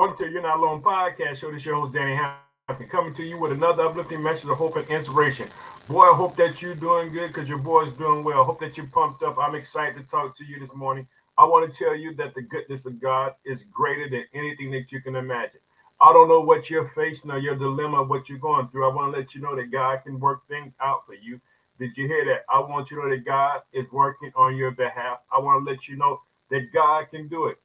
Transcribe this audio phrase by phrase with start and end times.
[0.00, 1.52] Welcome to You're Not Alone podcast show.
[1.52, 4.88] This your host, Danny Hampton, coming to you with another uplifting message of hope and
[4.88, 5.46] inspiration.
[5.90, 8.42] Boy, I hope that you're doing good because your boy's doing well.
[8.42, 9.36] Hope that you're pumped up.
[9.38, 11.06] I'm excited to talk to you this morning.
[11.36, 14.90] I want to tell you that the goodness of God is greater than anything that
[14.90, 15.60] you can imagine.
[16.00, 18.90] I don't know what you're facing or your dilemma, what you're going through.
[18.90, 21.38] I want to let you know that God can work things out for you.
[21.78, 22.44] Did you hear that?
[22.48, 25.18] I want you to know that God is working on your behalf.
[25.30, 27.58] I want to let you know that God can do it.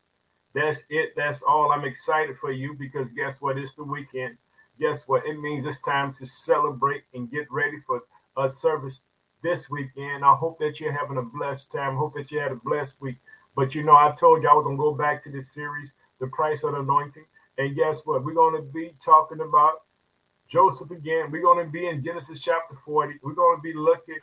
[0.55, 1.11] That's it.
[1.17, 1.73] That's all.
[1.73, 3.57] I'm excited for you because guess what?
[3.57, 4.37] It's the weekend.
[4.79, 5.25] Guess what?
[5.25, 8.01] It means it's time to celebrate and get ready for
[8.37, 9.01] a service
[9.43, 10.23] this weekend.
[10.23, 11.95] I hope that you're having a blessed time.
[11.95, 13.17] I Hope that you had a blessed week.
[13.55, 15.91] But you know, I told you I was gonna go back to this series,
[16.21, 17.25] The Price of the Anointing.
[17.57, 18.23] And guess what?
[18.23, 19.73] We're gonna be talking about
[20.49, 21.31] Joseph again.
[21.31, 23.15] We're gonna be in Genesis chapter 40.
[23.23, 24.19] We're gonna be looking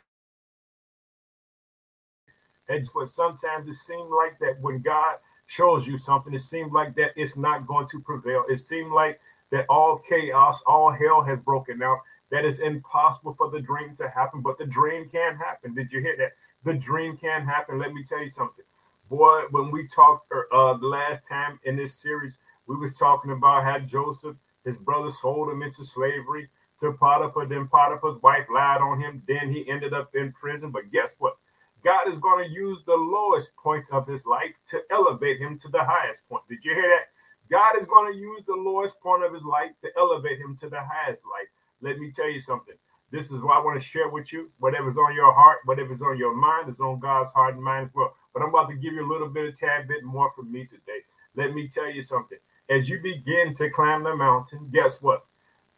[2.69, 5.17] at what sometimes it seems like that when God
[5.53, 6.33] shows you something.
[6.33, 8.43] It seems like that it's not going to prevail.
[8.49, 9.19] It seems like
[9.51, 11.99] that all chaos, all hell has broken out.
[12.31, 15.75] That is impossible for the dream to happen, but the dream can happen.
[15.75, 16.31] Did you hear that?
[16.63, 17.77] The dream can happen.
[17.77, 18.65] Let me tell you something.
[19.09, 23.63] Boy, when we talked uh, the last time in this series, we was talking about
[23.63, 26.47] how Joseph, his brother, sold him into slavery
[26.79, 27.45] to Potiphar.
[27.45, 29.21] Then Potiphar's wife lied on him.
[29.27, 30.71] Then he ended up in prison.
[30.71, 31.35] But guess what?
[31.83, 35.67] God is going to use the lowest point of his life to elevate him to
[35.69, 36.43] the highest point.
[36.47, 37.07] Did you hear that?
[37.51, 40.69] God is going to use the lowest point of his life to elevate him to
[40.69, 41.49] the highest life.
[41.81, 42.75] Let me tell you something.
[43.11, 44.49] This is what I want to share with you.
[44.59, 47.93] Whatever's on your heart, whatever's on your mind, is on God's heart and mind as
[47.93, 48.15] well.
[48.33, 50.65] But I'm about to give you a little bit, a tad bit more from me
[50.65, 51.01] today.
[51.35, 52.39] Let me tell you something.
[52.69, 55.25] As you begin to climb the mountain, guess what?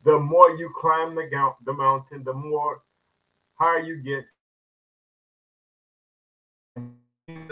[0.05, 2.81] The more you climb the, the mountain, the more
[3.55, 4.23] higher you get,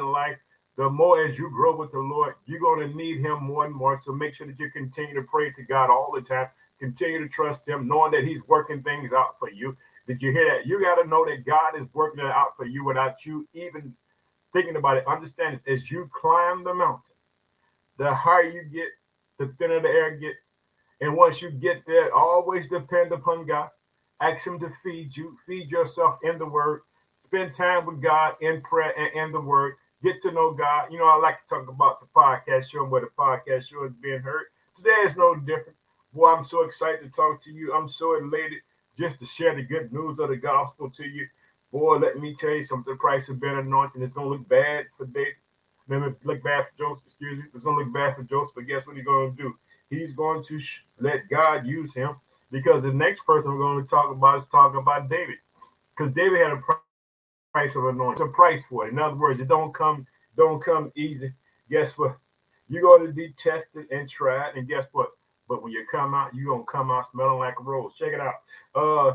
[0.04, 0.38] in life,
[0.76, 3.76] the more as you grow with the Lord, you're going to need Him more and
[3.76, 4.00] more.
[4.00, 6.48] So make sure that you continue to pray to God all the time.
[6.80, 9.76] Continue to trust Him, knowing that He's working things out for you.
[10.08, 10.68] Did you hear that?
[10.68, 13.94] You got to know that God is working it out for you without you even
[14.52, 15.08] thinking about it.
[15.08, 17.03] Understand this as you climb the mountain,
[17.97, 18.90] the higher you get,
[19.40, 20.38] the thinner the air gets.
[21.02, 23.69] And once you get there, always depend upon God.
[24.22, 26.81] Ask Him to feed you, feed yourself in the Word
[27.34, 29.74] spend time with God in prayer and in the word.
[30.03, 30.91] Get to know God.
[30.91, 33.86] You know, I like to talk about the podcast show and where the podcast show
[33.86, 34.47] is being heard.
[34.75, 35.78] Today is no different.
[36.14, 37.74] Boy, I'm so excited to talk to you.
[37.74, 38.59] I'm so elated
[39.00, 41.25] just to share the good news of the gospel to you.
[41.72, 42.94] Boy, let me tell you something.
[42.94, 45.36] The price of being anointing is going to look bad for David.
[45.88, 47.06] Remember, look bad for Joseph.
[47.08, 47.46] Excuse me.
[47.53, 48.56] It's going to look bad for Joseph.
[48.56, 49.56] But guess what he's going to do?
[49.90, 52.16] He's going to sh- let God use him
[52.52, 55.38] because the next person we're going to talk about is talking about David.
[55.96, 56.62] Because David had a
[57.53, 58.14] price of anointing.
[58.14, 58.94] It's a price for it.
[58.94, 60.06] In other words, it don't come
[60.36, 61.31] don't come easy.
[61.69, 62.18] Guess what?
[62.68, 65.09] You're going to be tested and tried, and guess what?
[65.47, 67.94] But when you come out, you're gonna come out smelling like a rose.
[67.97, 68.36] Check it out.
[68.75, 69.13] Uh,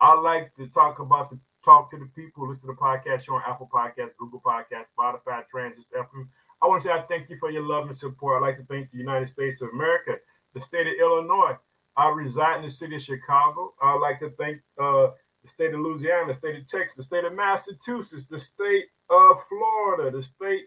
[0.00, 3.42] I like to talk about the talk to the people listen to the podcast on
[3.46, 6.26] Apple Podcasts, Google Podcasts, Spotify, Transit FM.
[6.62, 8.42] I want to say I thank you for your love and support.
[8.42, 10.16] I'd like to thank the United States of America,
[10.54, 11.56] the state of Illinois.
[11.96, 13.72] I reside in the city of Chicago.
[13.82, 15.08] I'd like to thank uh,
[15.44, 19.36] the state of Louisiana, the state of Texas, the state of Massachusetts, the state of
[19.48, 20.64] Florida, the state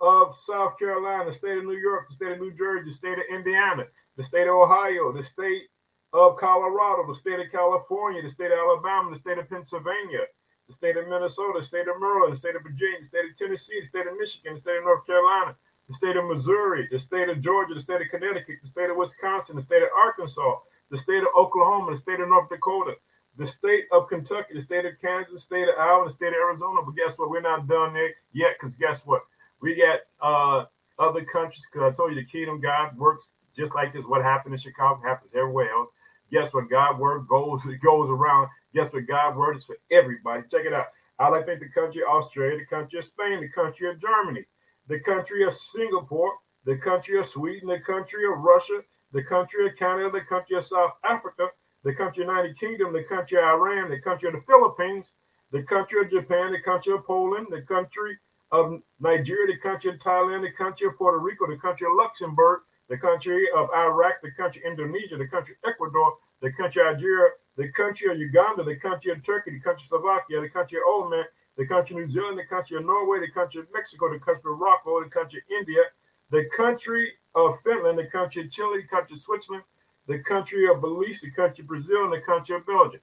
[0.00, 3.18] of South Carolina, the state of New York, the state of New Jersey, the state
[3.18, 3.84] of Indiana,
[4.16, 5.68] the state of Ohio, the state
[6.14, 10.24] of Colorado, the state of California, the state of Alabama, the state of Pennsylvania,
[10.68, 13.36] the state of Minnesota, the state of Maryland, the state of Virginia, the state of
[13.36, 15.54] Tennessee, the state of Michigan, the state of North Carolina,
[15.86, 18.96] the state of Missouri, the state of Georgia, the state of Connecticut, the state of
[18.96, 20.56] Wisconsin, the state of Arkansas,
[20.90, 22.94] the state of Oklahoma, the state of North Dakota,
[23.36, 26.34] the state of Kentucky, the state of Kansas, the state of Iowa, the state of
[26.34, 26.80] Arizona.
[26.84, 27.30] But guess what?
[27.30, 29.22] We're not done there yet because guess what?
[29.60, 30.66] We got uh,
[30.98, 34.04] other countries because I told you the kingdom God works just like this.
[34.04, 35.90] What happened in Chicago happens everywhere else.
[36.30, 36.70] Guess what?
[36.70, 38.48] God word goes goes around.
[38.74, 39.06] Guess what?
[39.06, 40.42] God word is for everybody.
[40.50, 40.86] Check it out.
[41.18, 44.44] I like think the country of Australia, the country of Spain, the country of Germany,
[44.88, 46.32] the country of Singapore,
[46.64, 48.80] the country of Sweden, the country of Russia,
[49.12, 51.48] the country of Canada, the country of South Africa,
[51.84, 55.10] the country of United Kingdom, the country of Iran, the country of the Philippines,
[55.52, 58.16] the country of Japan, the country of Poland, the country
[58.50, 62.60] of Nigeria, the country of Thailand, the country of Puerto Rico, the country of Luxembourg,
[62.88, 66.94] the country of Iraq, the country of Indonesia, the country of Ecuador, the country of
[66.94, 70.78] Algeria, the country of Uganda, the country of Turkey, the country of Slovakia, the country
[70.78, 71.24] of Oman,
[71.56, 74.42] the country of New Zealand, the country of Norway, the country of Mexico, the country
[74.50, 75.82] of Morocco, the country of India,
[76.30, 79.64] the country of Finland, the country of Chile, the country of Switzerland,
[80.06, 83.00] the country of Belize, the country of Brazil, and the country of Belgium.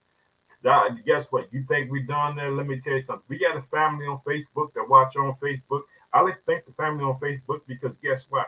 [0.64, 1.52] Now, guess what?
[1.52, 2.52] You think we done there?
[2.52, 3.26] Let me tell you something.
[3.28, 5.82] We got a family on Facebook that watch on Facebook.
[6.14, 8.48] I like to thank the family on Facebook because guess what?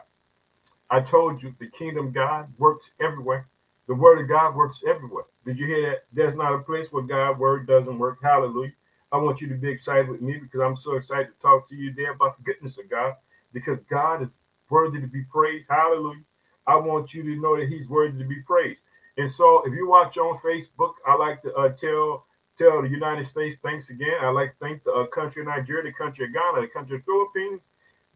[0.92, 3.48] I told you the kingdom God works everywhere.
[3.88, 5.24] The word of God works everywhere.
[5.44, 6.00] Did you hear that?
[6.14, 8.20] There's not a place where God's word doesn't work.
[8.22, 8.74] Hallelujah.
[9.12, 11.76] I want you to be excited with me because I'm so excited to talk to
[11.76, 13.14] you today about the goodness of God
[13.54, 14.30] because God is
[14.70, 15.68] worthy to be praised.
[15.70, 16.24] Hallelujah.
[16.68, 18.81] I want you to know that He's worthy to be praised.
[19.18, 22.25] And so, if you watch on Facebook, I like to uh, tell
[22.57, 24.18] tell the United States thanks again.
[24.21, 26.98] I like to thank the uh, country of Nigeria, the country of Ghana, the country
[26.98, 27.62] of Philippines,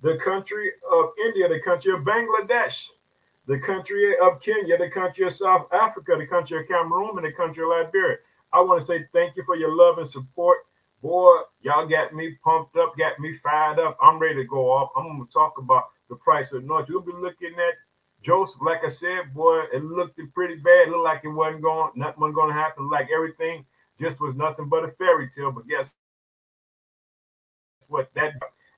[0.01, 2.87] the country of India, the country of Bangladesh,
[3.47, 7.31] the country of Kenya, the country of South Africa, the country of Cameroon, and the
[7.31, 8.17] country of Liberia.
[8.53, 10.57] I want to say thank you for your love and support.
[11.01, 13.97] Boy, y'all got me pumped up, got me fired up.
[14.01, 14.89] I'm ready to go off.
[14.95, 16.85] I'm going to talk about the price of noise.
[16.89, 17.73] You'll be looking at
[18.23, 20.87] Joseph, like I said, boy, it looked pretty bad.
[20.87, 22.89] It looked like it wasn't going, nothing was going to happen.
[22.89, 23.65] Like everything
[23.99, 25.51] just was nothing but a fairy tale.
[25.51, 25.91] But guess
[27.87, 28.13] what?
[28.15, 28.33] That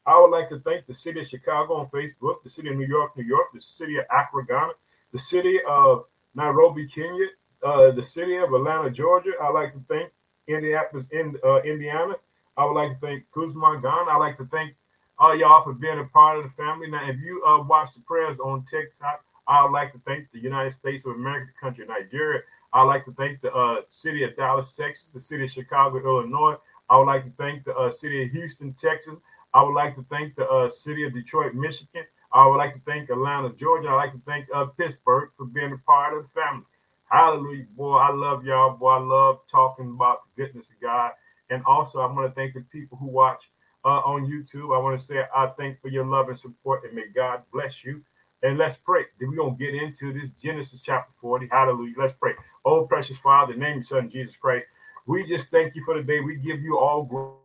[0.05, 2.87] I would like to thank the city of Chicago on Facebook, the city of New
[2.87, 4.71] York, New York, the city of Accra, Ghana,
[5.13, 6.05] the city of
[6.35, 7.27] Nairobi, Kenya,
[7.63, 9.31] uh, the city of Atlanta, Georgia.
[9.41, 10.11] I'd like to thank
[10.47, 12.15] Indianapolis, in, uh, Indiana.
[12.57, 14.11] I would like to thank Kumasi, Ghana.
[14.11, 14.73] I'd like to thank
[15.17, 16.89] all y'all for being a part of the family.
[16.89, 20.39] Now, if you uh, watch the prayers on TikTok, I would like to thank the
[20.39, 22.41] United States of America, the country of Nigeria.
[22.71, 26.55] I'd like to thank the uh, city of Dallas, Texas, the city of Chicago, Illinois.
[26.87, 29.17] I would like to thank the uh, city of Houston, Texas.
[29.55, 32.03] I would like to thank the uh, city of Detroit, Michigan.
[32.31, 33.89] I would like to thank Atlanta, Georgia.
[33.89, 36.65] I'd like to thank uh, Pittsburgh for being a part of the family.
[37.09, 37.65] Hallelujah.
[37.75, 38.77] Boy, I love y'all.
[38.77, 41.11] Boy, I love talking about the goodness of God.
[41.49, 43.41] And also, I want to thank the people who watch
[43.83, 44.75] uh, on YouTube.
[44.75, 47.83] I want to say I thank for your love and support, and may God bless
[47.83, 48.03] you.
[48.41, 49.03] And let's pray.
[49.19, 51.47] We're going to get into this Genesis chapter 40.
[51.51, 51.93] Hallelujah.
[51.97, 52.33] Let's pray.
[52.63, 54.65] Oh, precious Father, name your Son, Jesus Christ.
[55.07, 56.21] We just thank you for the day.
[56.21, 57.35] We give you all glory.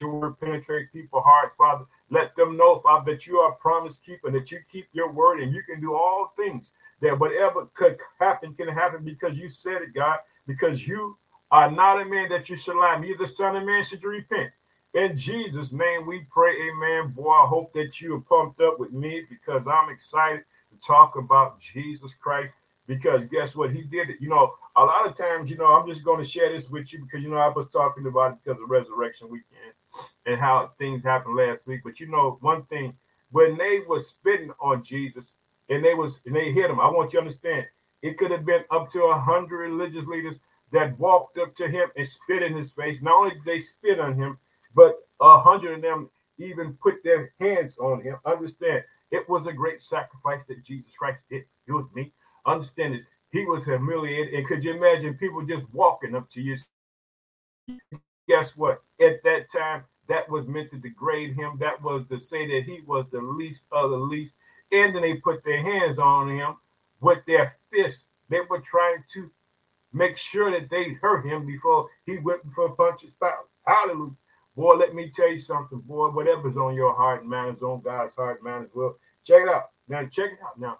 [0.00, 1.84] Your word penetrate people's hearts, Father.
[2.10, 5.52] Let them know, Father, that you are promise keeper, that you keep your word and
[5.52, 6.72] you can do all things.
[7.00, 11.16] That whatever could happen can happen because you said it, God, because you
[11.50, 14.50] are not a man that you should lie, neither son of man should you repent.
[14.94, 17.12] In Jesus' name we pray, amen.
[17.12, 21.16] Boy, I hope that you are pumped up with me because I'm excited to talk
[21.16, 22.52] about Jesus Christ.
[22.86, 23.70] Because guess what?
[23.70, 24.16] He did it.
[24.20, 26.92] You know, a lot of times, you know, I'm just going to share this with
[26.92, 29.72] you because, you know, I was talking about it because of Resurrection Weekend
[30.26, 31.80] and how things happened last week.
[31.84, 32.92] But, you know, one thing,
[33.30, 35.32] when they were spitting on Jesus
[35.70, 37.66] and they was and they hit him, I want you to understand,
[38.02, 40.40] it could have been up to a hundred religious leaders
[40.72, 43.00] that walked up to him and spit in his face.
[43.00, 44.36] Not only did they spit on him,
[44.74, 48.16] but a hundred of them even put their hands on him.
[48.24, 51.44] Understand, it was a great sacrifice that Jesus Christ did.
[51.66, 52.12] It was me.
[52.46, 53.02] Understand this.
[53.30, 54.34] He was humiliated.
[54.34, 56.56] And could you imagine people just walking up to you?
[58.28, 58.78] Guess what?
[59.00, 61.56] At that time, that was meant to degrade him.
[61.58, 64.34] That was to say that he was the least of the least.
[64.72, 66.56] And then they put their hands on him
[67.00, 68.06] with their fists.
[68.28, 69.30] They were trying to
[69.92, 73.34] make sure that they hurt him before he went for Pontius Pilate.
[73.66, 74.16] Hallelujah.
[74.56, 76.08] Boy, let me tell you something, boy.
[76.10, 78.96] Whatever's on your heart mind is on God's heart mind as well.
[79.26, 79.64] Check it out.
[79.88, 80.58] Now, check it out.
[80.58, 80.78] Now,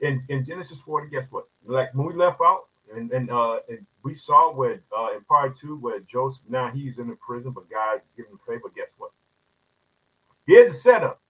[0.00, 1.44] in, in Genesis 40, guess what?
[1.64, 2.62] Like when we left out,
[2.94, 6.98] and, and uh and we saw where uh in part two where Joseph now he's
[6.98, 8.70] in the prison, but God is giving favor.
[8.76, 9.10] Guess what?
[10.46, 11.20] Here's a setup.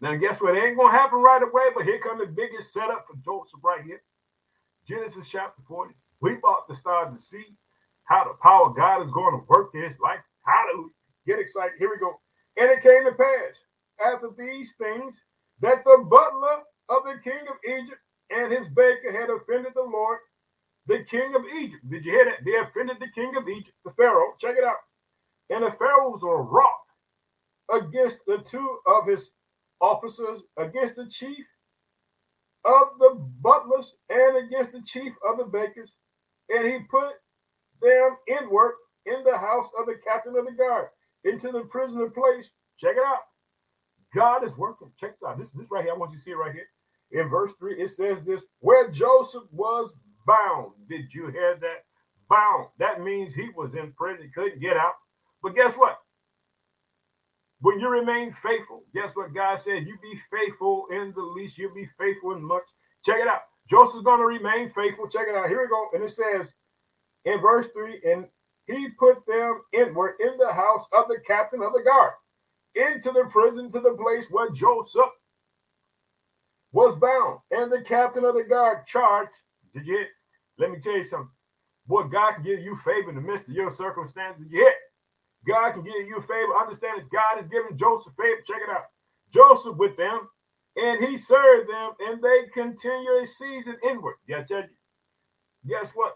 [0.00, 0.56] Now, guess what?
[0.56, 3.82] It ain't gonna happen right away, but here comes the biggest setup for Joseph right
[3.84, 4.00] here.
[4.88, 5.94] Genesis chapter 40.
[6.20, 7.44] We about to start to see
[8.04, 10.20] how the power of God is going to work in his life.
[10.44, 10.90] Hallelujah.
[11.28, 11.72] Get excited.
[11.78, 12.18] Here we go.
[12.56, 13.60] And it came to pass
[14.02, 15.20] after these things
[15.60, 20.20] that the butler of the king of Egypt and his baker had offended the Lord,
[20.86, 21.82] the king of Egypt.
[21.90, 22.42] Did you hear that?
[22.46, 24.32] They offended the king of Egypt, the Pharaoh.
[24.40, 24.78] Check it out.
[25.50, 26.64] And the Pharaohs were wroth
[27.74, 29.28] against the two of his
[29.82, 31.44] officers, against the chief
[32.64, 35.92] of the butlers, and against the chief of the bakers.
[36.48, 37.12] And he put
[37.82, 40.88] them in work in the house of the captain of the guard
[41.24, 42.50] into the prisoner place.
[42.78, 43.20] Check it out.
[44.14, 44.90] God is working.
[44.98, 45.38] Check this out.
[45.38, 45.92] This, this right here.
[45.92, 46.66] I want you to see it right here.
[47.10, 49.94] In verse 3, it says this where Joseph was
[50.26, 50.72] bound.
[50.88, 51.84] Did you hear that?
[52.28, 52.66] Bound.
[52.78, 54.92] That means he was in prison, couldn't get out.
[55.42, 55.98] But guess what?
[57.60, 59.86] When you remain faithful, guess what God said?
[59.86, 62.62] You be faithful in the least, you'll be faithful in much.
[63.04, 63.40] Check it out.
[63.70, 65.08] Joseph's going to remain faithful.
[65.08, 65.48] Check it out.
[65.48, 65.88] Here we go.
[65.94, 66.54] And it says
[67.24, 68.26] in verse 3 and
[68.68, 72.12] he put them inward in the house of the captain of the guard,
[72.74, 75.10] into the prison to the place where Joseph
[76.72, 77.40] was bound.
[77.50, 79.32] And the captain of the guard charged,
[79.74, 80.08] did you hit?
[80.58, 81.30] Let me tell you something.
[81.86, 84.42] Boy, God can give you favor in the midst of your circumstances.
[84.44, 84.74] Did you hit?
[85.46, 86.54] God can give you favor.
[86.60, 88.42] Understand that God is giving Joseph favor.
[88.46, 88.84] Check it out.
[89.32, 90.28] Joseph with them,
[90.76, 94.16] and he served them, and they continually seasoned inward.
[94.26, 94.68] Yeah, I tell you.
[95.68, 96.14] Guess what?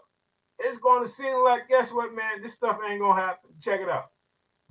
[0.63, 2.41] It's going to seem like, guess what, man?
[2.41, 3.51] This stuff ain't going to happen.
[3.63, 4.05] Check it out.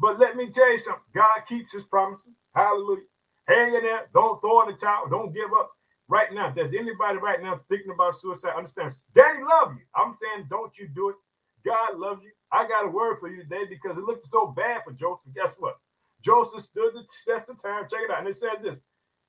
[0.00, 1.02] But let me tell you something.
[1.14, 2.34] God keeps his promises.
[2.54, 3.02] Hallelujah.
[3.48, 4.08] Hang in there.
[4.14, 5.08] Don't throw in the towel.
[5.08, 5.70] Don't give up.
[6.08, 8.94] Right now, if there's anybody right now thinking about suicide, understand.
[9.14, 9.82] Daddy love you.
[9.96, 11.16] I'm saying, don't you do it.
[11.64, 12.30] God loves you.
[12.52, 15.34] I got a word for you today because it looked so bad for Joseph.
[15.34, 15.76] Guess what?
[16.22, 17.84] Joseph stood the test of time.
[17.90, 18.20] Check it out.
[18.20, 18.78] And it said this.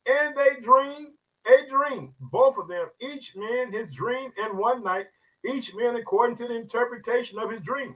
[0.08, 1.10] And they dreamed
[1.48, 5.08] a dream, both of them, each man his dream in one night,
[5.46, 7.96] each man according to the interpretation of his dream.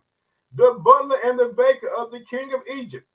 [0.56, 3.06] The butler and the baker of the king of Egypt,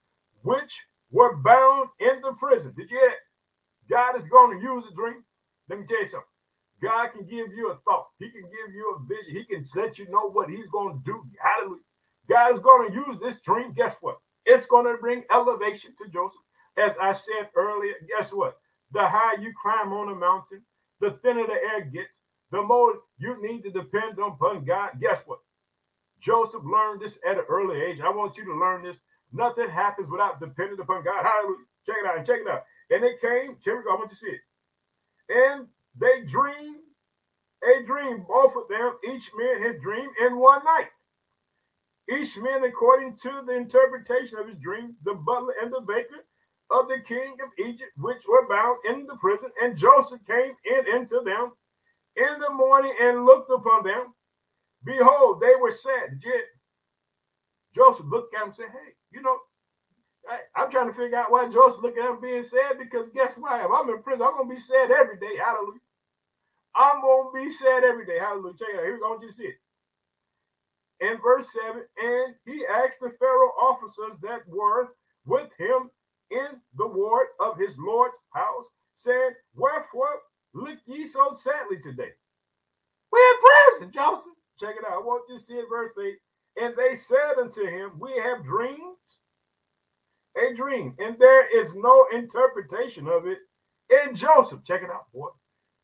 [0.43, 0.79] which
[1.11, 2.73] were bound in the prison.
[2.77, 3.17] Did you hear that?
[3.91, 5.25] God is going to use a dream.
[5.69, 6.29] Let me tell you something.
[6.83, 8.09] God can give you a thought.
[8.19, 9.37] He can give you a vision.
[9.37, 11.23] He can let you know what he's going to do.
[11.41, 11.81] Hallelujah.
[12.29, 13.73] God is going to use this dream.
[13.73, 14.17] Guess what?
[14.47, 16.41] It's going to bring elevation to Joseph.
[16.77, 18.57] As I said earlier, guess what?
[18.93, 20.63] The higher you climb on a mountain,
[21.01, 22.19] the thinner the air gets,
[22.53, 24.91] the more you need to depend upon God.
[25.01, 25.41] Guess what?
[26.21, 28.01] Joseph learned this at an early age.
[28.01, 29.01] I want you to learn this.
[29.33, 31.25] Nothing happens without depending upon God.
[31.25, 31.65] Hallelujah.
[31.85, 32.63] Check it out check it out.
[32.91, 33.91] And it came, here we go.
[33.91, 34.41] I want you to see it.
[35.31, 35.67] And
[35.99, 36.77] they dreamed
[37.65, 40.91] a dream, both of them, each man his dream in one night.
[42.13, 46.23] Each man according to the interpretation of his dream, the butler and the baker
[46.71, 49.49] of the king of Egypt, which were bound in the prison.
[49.63, 51.53] And Joseph came in into them
[52.17, 54.15] in the morning and looked upon them.
[54.85, 56.21] Behold, they were sad.
[57.75, 59.39] Joseph looked at them and said, Hey, you know,
[60.29, 63.37] I, am trying to figure out why Joseph looked at them being sad because guess
[63.37, 63.61] what?
[63.61, 65.37] If I'm in prison, I'm going to be sad every day.
[65.43, 65.81] Hallelujah.
[66.75, 68.19] I'm going to be sad every day.
[68.19, 68.55] Hallelujah.
[68.59, 68.85] Check it out.
[68.85, 69.19] Here we go.
[69.21, 69.57] Just see it.
[71.01, 74.91] In verse 7, and he asked the Pharaoh officers that were
[75.27, 75.91] with him
[76.31, 80.21] in the ward of his Lord's house, saying, Wherefore
[80.55, 82.11] look ye so sadly today?
[83.11, 83.37] We're in
[83.79, 84.33] prison, Joseph.
[84.59, 84.95] Check it out.
[84.95, 86.15] I want you to see it, verse 8.
[86.63, 89.19] And they said unto him, We have dreams,
[90.37, 93.39] a dream, and there is no interpretation of it
[93.91, 94.65] in Joseph.
[94.65, 95.29] Check it out, boy.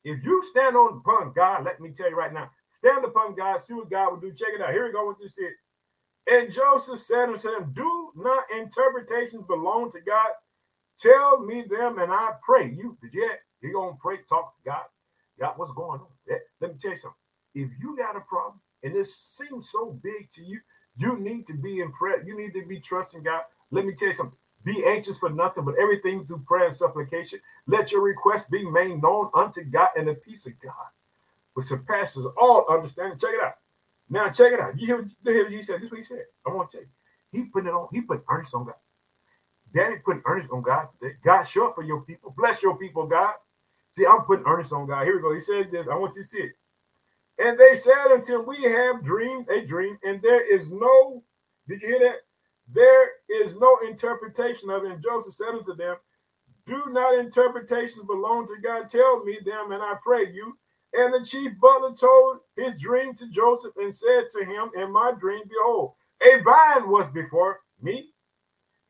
[0.05, 3.61] If you stand on upon God, let me tell you right now, stand upon God,
[3.61, 4.33] see what God will do.
[4.33, 4.73] Check it out.
[4.73, 5.55] Here we go with this here.
[6.31, 10.31] And Joseph said unto them, Do not interpretations belong to God?
[11.01, 12.97] Tell me them, and I pray you.
[13.01, 13.31] Did you?
[13.63, 14.85] You gonna pray, talk to God.
[15.39, 16.07] God, what's going on?
[16.31, 17.19] Eh, let me tell you something.
[17.55, 20.61] If you got a problem and this seems so big to you,
[20.97, 22.23] you need to be in prayer.
[22.25, 23.43] You need to be trusting God.
[23.71, 24.39] Let me tell you something.
[24.65, 27.41] Be anxious for nothing, but everything through prayer and supplication.
[27.67, 30.73] Let your request be made known unto God, and the peace of God,
[31.55, 33.19] which surpasses all understanding.
[33.19, 33.55] Check it out.
[34.11, 34.79] Now, check it out.
[34.79, 35.77] You hear, you hear what he said?
[35.77, 36.25] This is what he said.
[36.47, 36.91] I want to tell you.
[37.33, 38.75] He put it on, he put earnest on God.
[39.75, 40.89] Daddy put earnest on God.
[41.25, 42.35] God, show up for your people.
[42.37, 43.35] Bless your people, God.
[43.99, 45.05] See, I'm putting earnest on God.
[45.05, 45.35] Here we go.
[45.35, 45.89] He said this.
[45.91, 46.53] I want you to see it.
[47.41, 51.21] And they said until we have dreamed a dream, and there is no,
[51.67, 52.19] did you hear that?
[52.73, 53.11] There
[53.43, 54.93] is no interpretation of it.
[54.93, 55.97] And Joseph said unto them,
[56.65, 58.89] Do not interpretations belong to God?
[58.89, 60.57] Tell me them, and I pray you.
[60.93, 65.13] And the chief butler told his dream to Joseph and said to him, In my
[65.19, 68.11] dream, behold, a vine was before me,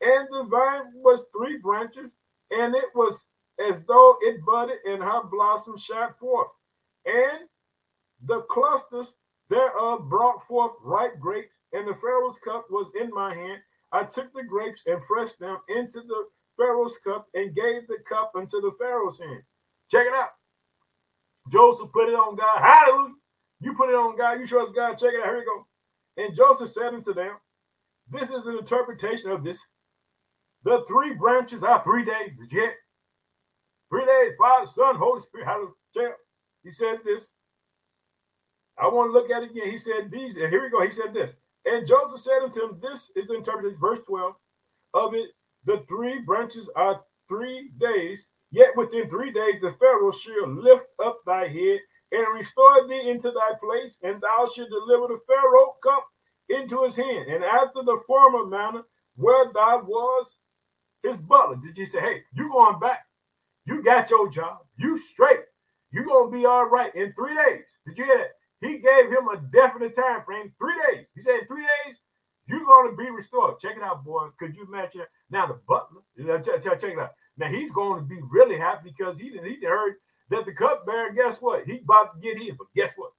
[0.01, 2.13] and the vine was three branches,
[2.51, 3.25] and it was
[3.59, 6.49] as though it budded, and her blossoms shot forth.
[7.05, 7.47] And
[8.25, 9.15] the clusters
[9.49, 13.61] thereof brought forth ripe grapes, and the Pharaoh's cup was in my hand.
[13.91, 16.25] I took the grapes and pressed them into the
[16.57, 19.41] Pharaoh's cup and gave the cup into the Pharaoh's hand.
[19.89, 20.29] Check it out.
[21.51, 22.61] Joseph put it on God.
[22.61, 23.15] Hallelujah.
[23.61, 24.39] You put it on God.
[24.39, 24.97] You trust God.
[24.99, 25.25] Check it out.
[25.27, 25.65] Here we go.
[26.17, 27.35] And Joseph said unto them,
[28.11, 29.59] This is an interpretation of this.
[30.63, 32.33] The three branches are three days.
[32.51, 32.73] Yet
[33.89, 35.47] three days, Father, Son, Holy Spirit.
[35.47, 36.15] Hallelujah.
[36.63, 37.31] He said this.
[38.77, 39.69] I want to look at it again.
[39.69, 40.85] He said these, and here we go.
[40.85, 41.33] He said this.
[41.65, 44.33] And Joseph said unto him, This is interpreted, verse 12
[44.93, 45.31] of it.
[45.65, 51.19] The three branches are three days, yet within three days the Pharaoh shall lift up
[51.25, 51.79] thy head
[52.11, 56.05] and restore thee into thy place, and thou shalt deliver the Pharaoh cup
[56.49, 57.27] into his hand.
[57.27, 58.83] And after the former manner,
[59.15, 60.35] where thou was
[61.03, 63.05] his butler, did you say, Hey, you going back?
[63.69, 64.57] You got your job.
[64.77, 65.41] You straight.
[65.91, 67.63] You gonna be all right in three days.
[67.85, 68.31] Did you hear that?
[68.61, 71.07] He gave him a definite time frame, three days.
[71.15, 71.97] He said, three days,
[72.47, 73.59] you're going to be restored.
[73.61, 74.27] Check it out, boy.
[74.37, 75.03] Could you imagine?
[75.29, 76.01] Now, the butler,
[76.41, 77.11] check it out.
[77.37, 79.93] Now, he's going to be really happy because he, didn't, he heard
[80.29, 81.65] that the cupbearer, guess what?
[81.65, 82.55] He about to get in.
[82.57, 83.11] But guess what?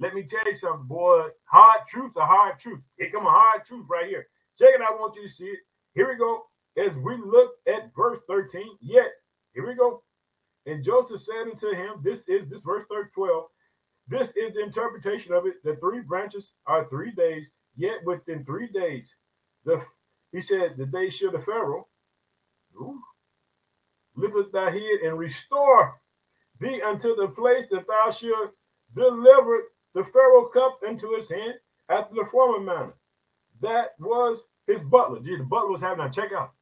[0.00, 1.26] Let me tell you something, boy.
[1.44, 2.80] Hard truth, a hard truth.
[2.98, 4.26] Here come a hard truth right here.
[4.58, 4.94] Check it out.
[4.94, 5.58] I want you to see it.
[5.94, 6.42] Here we go.
[6.76, 9.10] As we look at verse 13, yet
[9.54, 10.02] Here we go.
[10.66, 13.44] And Joseph said unto him, This is this verse 12.
[14.08, 15.62] This is the interpretation of it.
[15.62, 19.10] The three branches are three days, yet within three days,
[19.64, 19.82] the
[20.32, 21.86] he said, the day should the Pharaoh
[24.16, 25.94] lift up thy head and restore
[26.58, 28.50] thee unto the place that thou should
[28.94, 29.62] deliver
[29.94, 31.54] the Pharaoh cup into his hand
[31.90, 32.94] after the former manner.
[33.60, 35.20] That was his butler.
[35.20, 36.52] Gee, the butler was having a check out.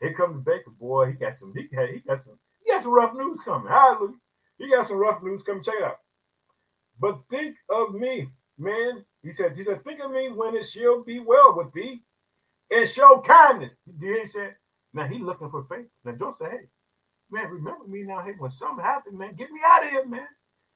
[0.00, 1.06] Here comes baker boy.
[1.06, 1.52] He got some.
[1.54, 2.38] He, had, he got some.
[2.64, 3.68] He got some rough news coming.
[3.68, 4.14] Hallelujah.
[4.58, 5.62] He got some rough news coming.
[5.62, 5.96] Check it out.
[7.00, 8.28] But think of me,
[8.58, 9.04] man.
[9.22, 9.56] He said.
[9.56, 12.00] He said, think of me when it shall be well with thee,
[12.70, 13.72] and show kindness.
[14.00, 14.54] He said.
[14.94, 15.86] Now he looking for faith.
[16.04, 16.60] Now Joseph hey,
[17.30, 18.20] man, remember me now.
[18.20, 20.26] Hey, when something happened, man, get me out of here, man.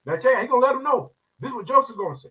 [0.04, 0.40] Now check.
[0.40, 1.12] He gonna let him know.
[1.40, 2.28] This is what Joseph gonna say.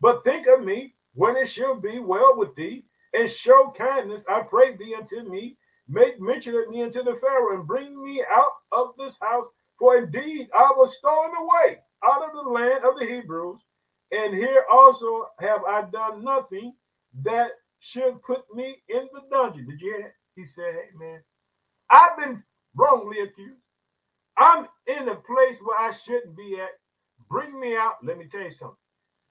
[0.00, 4.42] But think of me when it shall be well with thee, and show kindness, I
[4.42, 5.56] pray thee unto me.
[5.88, 9.46] Make mention of me unto the Pharaoh, and bring me out of this house.
[9.78, 13.60] For indeed I was stolen away out of the land of the Hebrews,
[14.12, 16.74] and here also have I done nothing
[17.22, 17.50] that
[17.80, 19.66] should put me in the dungeon.
[19.68, 20.12] Did you hear that?
[20.36, 21.20] He said, Hey man,
[21.90, 22.42] I've been
[22.74, 23.60] wrongly accused.
[24.36, 26.70] I'm in a place where I shouldn't be at.
[27.28, 27.94] Bring me out.
[28.02, 28.76] Let me tell you something.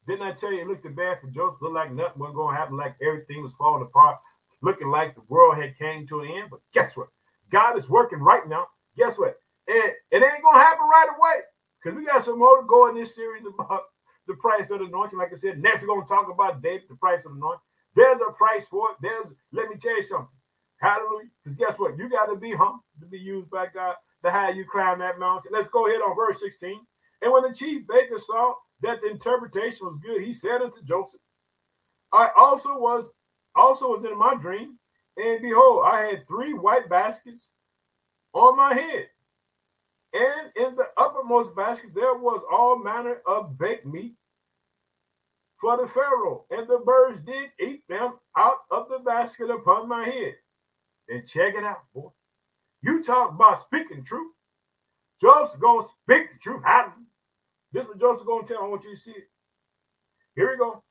[0.08, 1.62] Didn't I tell you it looked bad for Joseph?
[1.62, 4.18] Looked like nothing was to happen, like everything was falling apart,
[4.64, 6.48] looking like the world had came to an end.
[6.50, 7.10] But guess what?
[7.52, 8.68] God is working right now.
[8.98, 9.36] Guess what?
[9.68, 11.42] And it ain't to happen right away
[11.84, 13.84] because we got some more to go in this series about
[14.28, 15.20] the price of the anointing.
[15.20, 17.62] Like I said, next we're to talk about David, the price of the anointing.
[17.96, 18.98] There's a price for it.
[19.02, 20.28] There's, let me tell you something.
[20.82, 21.30] Hallelujah.
[21.44, 21.98] Because guess what?
[21.98, 25.20] You got to be humble to be used by God to how you climb that
[25.20, 25.52] mountain.
[25.54, 26.80] Let's go ahead on verse 16.
[27.22, 31.22] And when the chief baker saw that the interpretation was good, he said unto Joseph,
[32.12, 33.10] I also was
[33.56, 34.78] also was in my dream,
[35.18, 37.50] and behold, I had three white baskets
[38.34, 39.08] on my head.
[40.14, 44.14] And in the uppermost basket there was all manner of baked meat
[45.60, 50.04] for the Pharaoh, and the birds did eat them out of the basket upon my
[50.04, 50.36] head.
[51.10, 52.10] And check it out, boy.
[52.82, 54.34] You talk about speaking truth.
[55.22, 56.62] Joseph gonna speak the truth.
[56.66, 56.94] How
[57.72, 58.64] this is what Joseph gonna tell.
[58.64, 59.30] I want you to see it.
[60.36, 60.84] Here we go.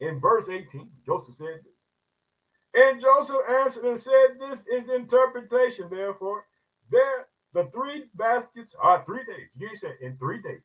[0.00, 1.79] In verse 18, Joseph said this.
[2.74, 6.44] And Joseph answered and said, This is the interpretation, therefore.
[6.90, 9.48] There, the three baskets are three days.
[9.56, 10.62] You said in three days.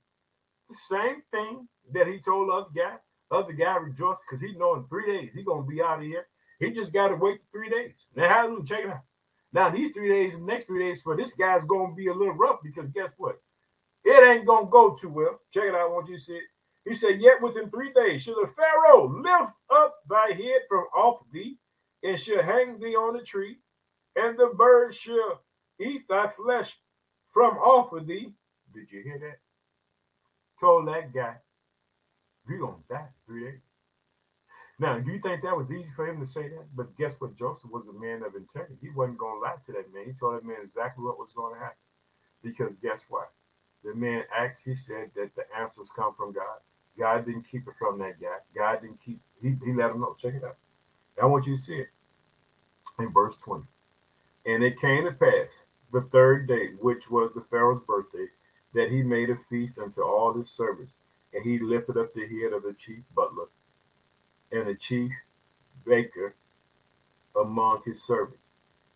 [0.69, 2.95] The same thing that he told other guy.
[3.31, 6.25] Other guy rejoiced because he know in three days he gonna be out of here.
[6.59, 7.93] He just got to wait three days.
[8.15, 9.01] Now, hallelujah, check it out.
[9.51, 12.33] Now, these three days, the next three days for this guy's to be a little
[12.33, 13.35] rough because guess what?
[14.03, 15.39] It ain't to go too well.
[15.53, 15.81] Check it out.
[15.81, 16.43] I want you to see it.
[16.85, 21.21] He said, Yet within three days shall the Pharaoh lift up thy head from off
[21.33, 21.57] thee
[22.05, 23.57] and shall hang thee on a tree,
[24.15, 25.41] and the birds shall
[25.79, 26.77] eat thy flesh
[27.33, 28.31] from off of thee.
[28.73, 29.37] Did you hear that?
[30.59, 31.35] Told that guy,
[32.47, 33.59] You're going to die three days.
[34.77, 36.67] Now, do you think that was easy for him to say that?
[36.75, 37.37] But guess what?
[37.37, 38.75] Joseph was a man of integrity.
[38.81, 40.05] He wasn't going to lie to that man.
[40.05, 41.77] He told that man exactly what was going to happen.
[42.43, 43.29] Because guess what?
[43.83, 44.23] The man
[44.63, 46.59] he said that the answers come from God.
[46.99, 48.37] God didn't keep it from that guy.
[48.55, 50.15] God didn't keep, he, he let him know.
[50.21, 50.55] Check it out.
[51.21, 51.87] I want you to see it
[52.99, 53.63] in verse 20.
[54.45, 55.47] And it came to pass
[55.91, 58.27] the third day, which was the Pharaoh's birthday,
[58.73, 60.91] that he made a feast unto all his servants.
[61.33, 63.45] And he lifted up the head of the chief butler
[64.51, 65.11] and the chief
[65.85, 66.35] baker
[67.39, 68.39] among his servants.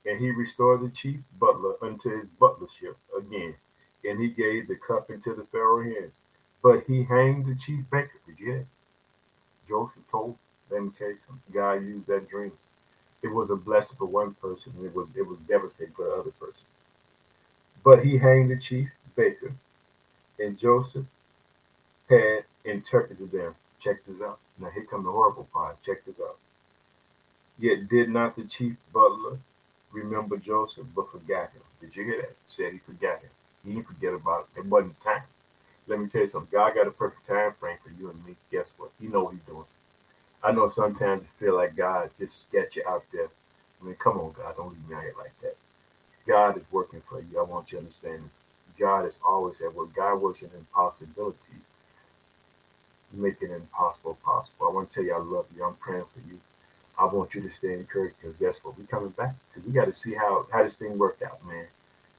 [0.06, 3.56] And he restored the chief butler unto his butlership again.
[4.06, 6.12] And he gave the cup into the Pharaoh's hand.
[6.64, 8.20] But he hanged the chief baker.
[8.26, 8.68] Did you hear
[9.68, 10.38] Joseph told,
[10.72, 11.54] let me tell you something.
[11.54, 12.52] God used that dream.
[13.22, 16.14] It was a blessing for one person, and it was it was devastating for the
[16.14, 16.66] other person.
[17.84, 19.54] But he hanged the chief baker,
[20.40, 21.06] and Joseph
[22.10, 24.40] had interpreted them Check this out.
[24.60, 25.78] Now here come the horrible part.
[25.86, 26.36] Check this out.
[27.58, 29.38] Yet did not the chief butler
[29.94, 31.62] remember Joseph, but forgot him.
[31.80, 32.36] Did you hear that?
[32.48, 33.30] Said he forgot him.
[33.64, 34.60] He didn't forget about it.
[34.60, 35.24] It wasn't time.
[35.88, 36.50] Let me tell you something.
[36.52, 38.36] God got a perfect time frame for you and me.
[38.52, 38.92] Guess what?
[39.00, 39.66] He know what he's doing.
[40.44, 43.28] I know sometimes you feel like God just got you out there.
[43.82, 45.56] I mean, come on, God, don't leave me out here like that.
[46.28, 47.40] God is working for you.
[47.40, 48.32] I want you to understand this.
[48.80, 49.94] God is always at work.
[49.96, 51.66] God works in impossibilities
[53.14, 54.68] making impossible possible.
[54.70, 55.66] I want to tell you I love you.
[55.66, 56.40] I'm praying for you.
[57.00, 58.78] I want you to stay encouraged because guess what?
[58.78, 61.68] We're coming back because we got to see how how this thing worked out, man.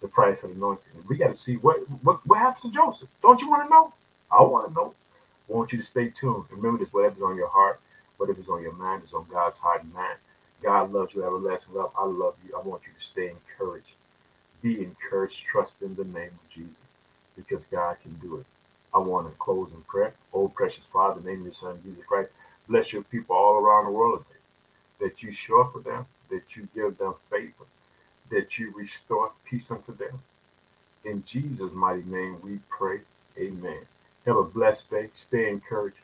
[0.01, 1.05] The price of anointing.
[1.09, 3.11] We got to see what what what happens to Joseph.
[3.23, 3.93] Don't you want to know?
[4.33, 4.95] I want to know.
[5.51, 6.45] I want you to stay tuned.
[6.51, 7.81] Remember this: whatever's on your heart,
[8.21, 10.19] whatever's on your mind, is on God's heart and mind.
[10.63, 11.91] God loves you, everlasting love.
[11.99, 12.55] I love you.
[12.55, 13.95] I want you to stay encouraged.
[14.63, 15.43] Be encouraged.
[15.45, 16.77] Trust in the name of Jesus
[17.35, 18.47] because God can do it.
[18.95, 20.13] I want to close in prayer.
[20.35, 22.33] Oh, precious Father, name of your Son, Jesus Christ,
[22.69, 24.41] bless your people all around the world today.
[25.01, 27.65] That you show up for them, that you give them favor,
[28.31, 30.21] that you restore peace unto them.
[31.07, 32.99] In Jesus' mighty name we pray.
[33.41, 33.81] Amen.
[34.27, 35.09] Have a blessed day.
[35.17, 35.97] Stay encouraged.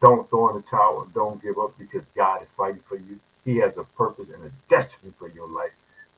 [0.00, 1.08] Don't throw in the towel.
[1.14, 3.20] Don't give up because God is fighting for you.
[3.44, 5.72] He has a purpose and a destiny for your life.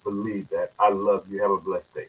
[0.04, 0.72] Believe that.
[0.80, 1.42] I love you.
[1.42, 2.08] Have a blessed day.